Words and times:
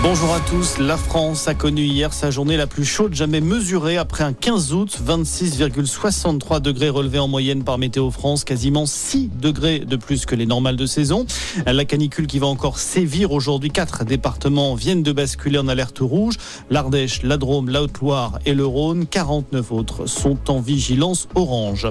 Bonjour 0.00 0.32
à 0.32 0.40
tous. 0.40 0.78
La 0.78 0.96
France 0.96 1.48
a 1.48 1.54
connu 1.54 1.82
hier 1.82 2.12
sa 2.12 2.30
journée 2.30 2.56
la 2.56 2.68
plus 2.68 2.84
chaude 2.84 3.14
jamais 3.14 3.40
mesurée 3.40 3.96
après 3.96 4.22
un 4.22 4.32
15 4.32 4.72
août, 4.72 4.96
26,63 5.04 6.60
degrés 6.60 6.88
relevés 6.88 7.18
en 7.18 7.26
moyenne 7.26 7.64
par 7.64 7.78
Météo 7.78 8.10
France, 8.10 8.44
quasiment 8.44 8.86
6 8.86 9.30
degrés 9.40 9.80
de 9.80 9.96
plus 9.96 10.24
que 10.24 10.36
les 10.36 10.46
normales 10.46 10.76
de 10.76 10.86
saison. 10.86 11.26
La 11.66 11.84
canicule 11.84 12.26
qui 12.26 12.38
va 12.38 12.46
encore 12.46 12.78
sévir 12.78 13.32
aujourd'hui. 13.32 13.70
Quatre 13.70 14.04
départements 14.04 14.74
viennent 14.76 15.02
de 15.02 15.12
basculer 15.12 15.58
en 15.58 15.66
alerte 15.66 15.98
rouge. 15.98 16.36
L'Ardèche, 16.70 17.22
la 17.24 17.36
Drôme, 17.36 17.68
la 17.68 17.82
Haute-Loire 17.82 18.38
et 18.46 18.54
le 18.54 18.64
Rhône. 18.64 19.06
49 19.06 19.72
autres 19.72 20.06
sont 20.06 20.38
en 20.48 20.60
vigilance 20.60 21.28
orange. 21.34 21.88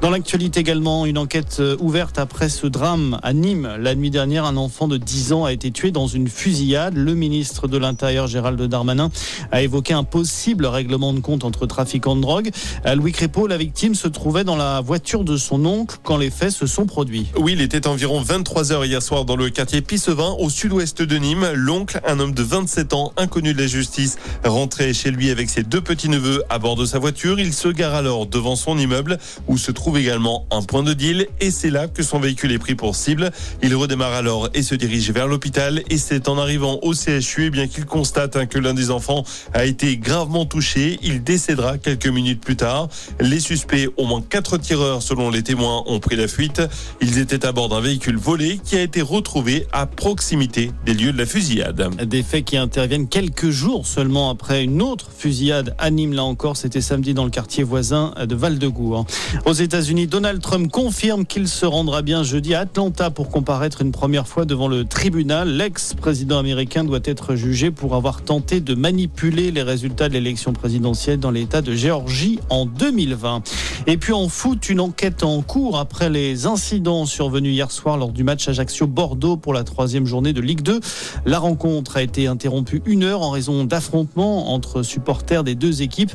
Dans 0.00 0.10
l'actualité 0.10 0.60
également, 0.60 1.04
une 1.04 1.18
enquête 1.18 1.60
ouverte 1.78 2.18
après 2.18 2.48
ce 2.48 2.66
drame 2.66 3.18
à 3.22 3.34
Nîmes. 3.34 3.76
La 3.78 3.94
nuit 3.94 4.10
dernière, 4.10 4.44
un 4.44 4.56
enfant 4.56 4.88
de 4.88 4.96
10 4.96 5.32
ans 5.34 5.44
a 5.44 5.52
été 5.52 5.70
tué 5.70 5.90
dans 5.90 6.06
une 6.06 6.28
fusillade. 6.28 6.94
Le 6.96 7.14
ministre 7.14 7.39
ministre 7.40 7.68
de 7.68 7.78
l'Intérieur 7.78 8.26
Gérald 8.26 8.60
Darmanin 8.60 9.08
a 9.50 9.62
évoqué 9.62 9.94
un 9.94 10.04
possible 10.04 10.66
règlement 10.66 11.14
de 11.14 11.20
compte 11.20 11.42
entre 11.42 11.64
trafiquants 11.64 12.14
de 12.14 12.20
drogue. 12.20 12.50
À 12.84 12.94
Louis 12.94 13.12
Crépeau, 13.12 13.46
la 13.46 13.56
victime 13.56 13.94
se 13.94 14.08
trouvait 14.08 14.44
dans 14.44 14.56
la 14.56 14.82
voiture 14.82 15.24
de 15.24 15.38
son 15.38 15.64
oncle 15.64 15.96
quand 16.02 16.18
les 16.18 16.28
faits 16.28 16.50
se 16.50 16.66
sont 16.66 16.84
produits. 16.84 17.28
Oui, 17.38 17.52
il 17.54 17.62
était 17.62 17.86
environ 17.86 18.20
23 18.20 18.72
heures 18.72 18.84
hier 18.84 19.00
soir 19.00 19.24
dans 19.24 19.36
le 19.36 19.48
quartier 19.48 19.80
Pissevin, 19.80 20.36
au 20.38 20.50
sud-ouest 20.50 21.00
de 21.00 21.16
Nîmes. 21.16 21.48
L'oncle, 21.54 22.02
un 22.06 22.20
homme 22.20 22.34
de 22.34 22.42
27 22.42 22.92
ans, 22.92 23.14
inconnu 23.16 23.54
de 23.54 23.58
la 23.62 23.66
justice, 23.66 24.18
rentrait 24.44 24.92
chez 24.92 25.10
lui 25.10 25.30
avec 25.30 25.48
ses 25.48 25.62
deux 25.62 25.80
petits-neveux 25.80 26.42
à 26.50 26.58
bord 26.58 26.76
de 26.76 26.84
sa 26.84 26.98
voiture. 26.98 27.40
Il 27.40 27.54
se 27.54 27.68
gare 27.68 27.94
alors 27.94 28.26
devant 28.26 28.54
son 28.54 28.76
immeuble 28.76 29.16
où 29.48 29.56
se 29.56 29.72
trouve 29.72 29.96
également 29.96 30.44
un 30.50 30.60
point 30.60 30.82
de 30.82 30.92
deal 30.92 31.26
et 31.40 31.50
c'est 31.50 31.70
là 31.70 31.88
que 31.88 32.02
son 32.02 32.20
véhicule 32.20 32.52
est 32.52 32.58
pris 32.58 32.74
pour 32.74 32.94
cible. 32.94 33.30
Il 33.62 33.74
redémarre 33.74 34.12
alors 34.12 34.50
et 34.52 34.62
se 34.62 34.74
dirige 34.74 35.10
vers 35.10 35.26
l'hôpital 35.26 35.82
et 35.88 35.96
c'est 35.96 36.28
en 36.28 36.36
arrivant 36.36 36.80
au 36.82 36.92
CHU 36.92 37.29
bien 37.38 37.68
qu'il 37.68 37.86
constate 37.86 38.36
hein, 38.36 38.46
que 38.46 38.58
l'un 38.58 38.74
des 38.74 38.90
enfants 38.90 39.24
a 39.54 39.64
été 39.64 39.96
gravement 39.96 40.44
touché. 40.44 40.98
Il 41.02 41.22
décédera 41.22 41.78
quelques 41.78 42.08
minutes 42.08 42.40
plus 42.40 42.56
tard. 42.56 42.88
Les 43.20 43.40
suspects, 43.40 43.88
au 43.96 44.04
moins 44.04 44.20
quatre 44.20 44.58
tireurs 44.58 45.02
selon 45.02 45.30
les 45.30 45.42
témoins, 45.42 45.84
ont 45.86 46.00
pris 46.00 46.16
la 46.16 46.28
fuite. 46.28 46.62
Ils 47.00 47.18
étaient 47.18 47.46
à 47.46 47.52
bord 47.52 47.68
d'un 47.68 47.80
véhicule 47.80 48.16
volé 48.16 48.58
qui 48.62 48.76
a 48.76 48.82
été 48.82 49.00
retrouvé 49.00 49.66
à 49.72 49.86
proximité 49.86 50.72
des 50.84 50.94
lieux 50.94 51.12
de 51.12 51.18
la 51.18 51.26
fusillade. 51.26 51.90
Des 52.04 52.22
faits 52.22 52.44
qui 52.44 52.56
interviennent 52.56 53.08
quelques 53.08 53.50
jours 53.50 53.86
seulement 53.86 54.30
après 54.30 54.64
une 54.64 54.82
autre 54.82 55.10
fusillade 55.16 55.74
à 55.78 55.90
Nîmes. 55.90 56.14
Là 56.14 56.24
encore, 56.24 56.56
c'était 56.56 56.80
samedi 56.80 57.14
dans 57.14 57.24
le 57.24 57.30
quartier 57.30 57.62
voisin 57.62 58.12
de 58.20 58.34
Val-de-Gour. 58.34 59.06
Aux 59.46 59.52
États-Unis, 59.52 60.06
Donald 60.06 60.42
Trump 60.42 60.70
confirme 60.70 61.24
qu'il 61.24 61.46
se 61.46 61.66
rendra 61.66 62.02
bien 62.02 62.22
jeudi 62.22 62.54
à 62.54 62.60
Atlanta 62.60 63.10
pour 63.10 63.30
comparaître 63.30 63.82
une 63.82 63.92
première 63.92 64.26
fois 64.26 64.44
devant 64.44 64.68
le 64.68 64.84
tribunal. 64.84 65.56
L'ex-président 65.56 66.38
américain 66.38 66.84
doit 66.84 67.00
être 67.20 67.34
jugé 67.34 67.70
pour 67.70 67.96
avoir 67.96 68.22
tenté 68.22 68.60
de 68.60 68.74
manipuler 68.74 69.50
les 69.50 69.62
résultats 69.62 70.08
de 70.08 70.14
l'élection 70.14 70.54
présidentielle 70.54 71.20
dans 71.20 71.30
l'État 71.30 71.60
de 71.60 71.74
Géorgie 71.74 72.40
en 72.48 72.64
2020. 72.64 73.42
Et 73.86 73.98
puis 73.98 74.14
en 74.14 74.30
foot, 74.30 74.70
une 74.70 74.80
enquête 74.80 75.22
en 75.22 75.42
cours 75.42 75.78
après 75.78 76.08
les 76.08 76.46
incidents 76.46 77.04
survenus 77.04 77.52
hier 77.52 77.70
soir 77.70 77.98
lors 77.98 78.12
du 78.12 78.24
match 78.24 78.48
Ajaccio-Bordeaux 78.48 79.36
pour 79.36 79.52
la 79.52 79.64
troisième 79.64 80.06
journée 80.06 80.32
de 80.32 80.40
Ligue 80.40 80.62
2. 80.62 80.80
La 81.26 81.38
rencontre 81.38 81.98
a 81.98 82.02
été 82.02 82.26
interrompue 82.26 82.80
une 82.86 83.04
heure 83.04 83.20
en 83.20 83.30
raison 83.30 83.64
d'affrontements 83.64 84.54
entre 84.54 84.82
supporters 84.82 85.44
des 85.44 85.54
deux 85.54 85.82
équipes. 85.82 86.12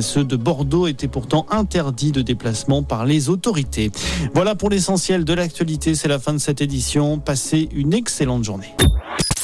Ceux 0.00 0.24
de 0.24 0.34
Bordeaux 0.34 0.88
étaient 0.88 1.06
pourtant 1.06 1.46
interdits 1.50 2.10
de 2.10 2.22
déplacement 2.22 2.82
par 2.82 3.06
les 3.06 3.28
autorités. 3.28 3.92
Voilà 4.34 4.56
pour 4.56 4.70
l'essentiel 4.70 5.24
de 5.24 5.34
l'actualité. 5.34 5.94
C'est 5.94 6.08
la 6.08 6.18
fin 6.18 6.32
de 6.32 6.38
cette 6.38 6.60
édition. 6.60 7.20
Passez 7.20 7.68
une 7.72 7.94
excellente 7.94 8.42
journée. 8.42 8.74